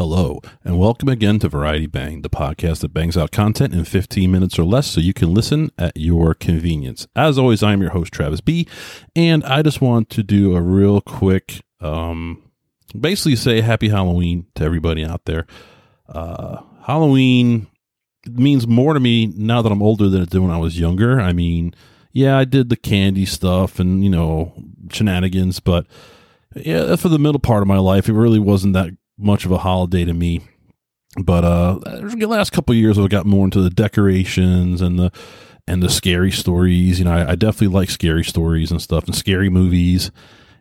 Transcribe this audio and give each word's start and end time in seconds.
Hello, 0.00 0.40
and 0.64 0.78
welcome 0.78 1.10
again 1.10 1.38
to 1.40 1.48
Variety 1.50 1.86
Bang, 1.86 2.22
the 2.22 2.30
podcast 2.30 2.80
that 2.80 2.94
bangs 2.94 3.18
out 3.18 3.32
content 3.32 3.74
in 3.74 3.84
15 3.84 4.32
minutes 4.32 4.58
or 4.58 4.64
less 4.64 4.86
so 4.86 4.98
you 4.98 5.12
can 5.12 5.34
listen 5.34 5.70
at 5.76 5.94
your 5.94 6.32
convenience. 6.32 7.06
As 7.14 7.38
always, 7.38 7.62
I'm 7.62 7.82
your 7.82 7.90
host, 7.90 8.10
Travis 8.10 8.40
B., 8.40 8.66
and 9.14 9.44
I 9.44 9.60
just 9.60 9.82
want 9.82 10.08
to 10.08 10.22
do 10.22 10.56
a 10.56 10.62
real 10.62 11.02
quick, 11.02 11.60
um, 11.80 12.42
basically 12.98 13.36
say 13.36 13.60
happy 13.60 13.90
Halloween 13.90 14.46
to 14.54 14.64
everybody 14.64 15.04
out 15.04 15.26
there. 15.26 15.46
Uh, 16.08 16.62
Halloween 16.84 17.66
means 18.26 18.66
more 18.66 18.94
to 18.94 19.00
me 19.00 19.26
now 19.26 19.60
that 19.60 19.70
I'm 19.70 19.82
older 19.82 20.08
than 20.08 20.22
it 20.22 20.30
did 20.30 20.40
when 20.40 20.50
I 20.50 20.56
was 20.56 20.80
younger. 20.80 21.20
I 21.20 21.34
mean, 21.34 21.74
yeah, 22.10 22.38
I 22.38 22.46
did 22.46 22.70
the 22.70 22.76
candy 22.76 23.26
stuff 23.26 23.78
and, 23.78 24.02
you 24.02 24.08
know, 24.08 24.54
shenanigans, 24.90 25.60
but 25.60 25.86
yeah, 26.56 26.96
for 26.96 27.10
the 27.10 27.18
middle 27.18 27.38
part 27.38 27.60
of 27.60 27.68
my 27.68 27.76
life, 27.76 28.08
it 28.08 28.14
really 28.14 28.38
wasn't 28.38 28.72
that 28.72 28.96
much 29.20 29.44
of 29.44 29.52
a 29.52 29.58
holiday 29.58 30.04
to 30.04 30.12
me. 30.12 30.40
But 31.16 31.44
uh, 31.44 31.78
the 32.16 32.26
last 32.26 32.50
couple 32.52 32.74
years, 32.74 32.98
I've 32.98 33.10
got 33.10 33.26
more 33.26 33.44
into 33.44 33.60
the 33.60 33.70
decorations 33.70 34.80
and 34.80 34.98
the 34.98 35.12
and 35.66 35.82
the 35.82 35.88
scary 35.88 36.30
stories. 36.30 36.98
You 36.98 37.04
know, 37.04 37.12
I, 37.12 37.32
I 37.32 37.34
definitely 37.34 37.68
like 37.68 37.90
scary 37.90 38.24
stories 38.24 38.70
and 38.70 38.80
stuff 38.80 39.04
and 39.06 39.14
scary 39.14 39.48
movies. 39.48 40.10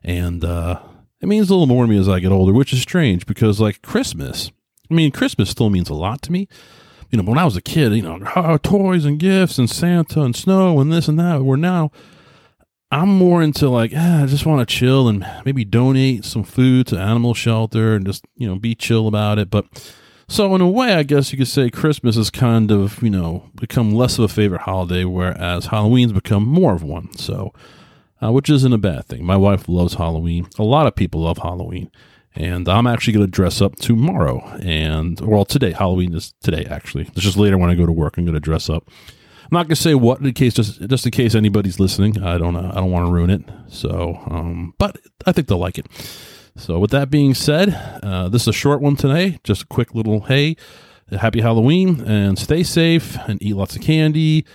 And 0.03 0.43
uh, 0.43 0.79
it 1.21 1.27
means 1.27 1.49
a 1.49 1.53
little 1.53 1.67
more 1.67 1.85
to 1.85 1.89
me 1.89 1.97
as 1.97 2.09
I 2.09 2.19
get 2.19 2.31
older, 2.31 2.53
which 2.53 2.73
is 2.73 2.81
strange 2.81 3.25
because 3.25 3.59
like 3.59 3.81
Christmas, 3.81 4.51
I 4.89 4.93
mean, 4.93 5.11
Christmas 5.11 5.49
still 5.49 5.69
means 5.69 5.89
a 5.89 5.93
lot 5.93 6.21
to 6.23 6.31
me. 6.31 6.47
You 7.11 7.17
know, 7.17 7.29
when 7.29 7.39
I 7.39 7.45
was 7.45 7.57
a 7.57 7.61
kid, 7.61 7.93
you 7.93 8.03
know, 8.03 8.57
toys 8.63 9.05
and 9.05 9.19
gifts 9.19 9.57
and 9.57 9.69
Santa 9.69 10.21
and 10.21 10.35
snow 10.35 10.79
and 10.79 10.91
this 10.91 11.07
and 11.07 11.19
that. 11.19 11.43
Where 11.43 11.57
now 11.57 11.91
I'm 12.91 13.09
more 13.09 13.43
into 13.43 13.69
like, 13.69 13.91
ah, 13.95 14.23
I 14.23 14.25
just 14.25 14.47
want 14.47 14.67
to 14.67 14.75
chill 14.75 15.07
and 15.07 15.25
maybe 15.45 15.63
donate 15.63 16.25
some 16.25 16.43
food 16.43 16.87
to 16.87 16.97
animal 16.97 17.35
shelter 17.35 17.93
and 17.95 18.05
just, 18.05 18.25
you 18.35 18.47
know, 18.47 18.55
be 18.55 18.73
chill 18.73 19.07
about 19.07 19.37
it. 19.37 19.51
But 19.51 19.65
so 20.27 20.55
in 20.55 20.61
a 20.61 20.69
way, 20.69 20.93
I 20.93 21.03
guess 21.03 21.31
you 21.31 21.37
could 21.37 21.47
say 21.47 21.69
Christmas 21.69 22.15
has 22.15 22.31
kind 22.31 22.71
of, 22.71 23.01
you 23.03 23.11
know, 23.11 23.49
become 23.55 23.93
less 23.93 24.17
of 24.17 24.23
a 24.23 24.27
favorite 24.27 24.61
holiday, 24.61 25.03
whereas 25.03 25.67
Halloween's 25.67 26.13
become 26.13 26.47
more 26.47 26.73
of 26.73 26.81
one. 26.81 27.15
So, 27.17 27.53
uh, 28.23 28.31
which 28.31 28.49
isn't 28.49 28.73
a 28.73 28.77
bad 28.79 29.05
thing. 29.05 29.23
My 29.23 29.37
wife 29.37 29.69
loves 29.69 29.93
Halloween. 29.93 30.47
A 30.57 30.63
lot 30.63 30.87
of 30.87 30.95
people 30.95 31.21
love 31.21 31.37
Halloween. 31.37 31.91
And 32.35 32.69
I'm 32.69 32.87
actually 32.87 33.13
going 33.13 33.25
to 33.25 33.31
dress 33.31 33.61
up 33.61 33.75
tomorrow. 33.75 34.39
And, 34.61 35.19
well, 35.19 35.45
today. 35.45 35.71
Halloween 35.71 36.13
is 36.15 36.33
today, 36.41 36.65
actually. 36.69 37.03
It's 37.03 37.21
just 37.21 37.37
later 37.37 37.57
when 37.57 37.69
I 37.69 37.75
go 37.75 37.85
to 37.85 37.91
work, 37.91 38.17
I'm 38.17 38.25
going 38.25 38.33
to 38.33 38.39
dress 38.39 38.69
up. 38.69 38.89
I'm 39.51 39.55
not 39.55 39.67
gonna 39.67 39.75
say 39.75 39.95
what 39.95 40.21
in 40.21 40.31
case 40.33 40.53
just 40.53 40.79
just 40.87 41.05
in 41.05 41.11
case 41.11 41.33
anybody's 41.33 41.79
listening. 41.79 42.21
I 42.21 42.37
don't 42.37 42.55
uh, 42.55 42.71
I 42.71 42.75
don't 42.75 42.91
want 42.91 43.07
to 43.07 43.11
ruin 43.11 43.31
it. 43.31 43.41
So, 43.67 44.19
um, 44.29 44.75
but 44.77 44.97
I 45.25 45.31
think 45.31 45.47
they'll 45.47 45.57
like 45.57 45.79
it. 45.79 45.87
So, 46.55 46.77
with 46.77 46.91
that 46.91 47.09
being 47.09 47.33
said, 47.33 47.73
uh, 48.03 48.29
this 48.29 48.43
is 48.43 48.49
a 48.49 48.53
short 48.53 48.79
one 48.81 48.95
today. 48.95 49.39
Just 49.43 49.63
a 49.63 49.65
quick 49.65 49.95
little 49.95 50.21
hey, 50.21 50.55
happy 51.11 51.41
Halloween, 51.41 52.01
and 52.01 52.37
stay 52.37 52.61
safe 52.61 53.17
and 53.27 53.41
eat 53.41 53.55
lots 53.55 53.75
of 53.75 53.81
candy. 53.81 54.45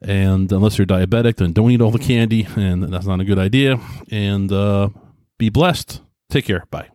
And 0.00 0.52
unless 0.52 0.78
you're 0.78 0.86
diabetic, 0.86 1.36
then 1.36 1.52
don't 1.52 1.72
eat 1.72 1.80
all 1.80 1.90
the 1.90 1.98
candy, 1.98 2.46
and 2.54 2.84
that's 2.84 3.06
not 3.06 3.18
a 3.20 3.24
good 3.24 3.38
idea. 3.38 3.80
And 4.08 4.52
uh, 4.52 4.90
be 5.38 5.48
blessed. 5.48 6.00
Take 6.30 6.44
care. 6.44 6.64
Bye. 6.70 6.90